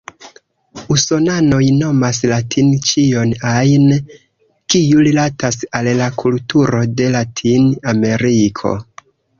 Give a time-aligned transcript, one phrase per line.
[0.93, 3.85] Usonanoj nomas "latin" ĉion ajn,
[4.75, 8.79] kiu rilatas al la kulturo de Latin-Ameriko.